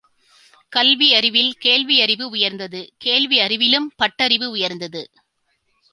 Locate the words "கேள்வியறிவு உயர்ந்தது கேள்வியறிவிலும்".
1.59-3.87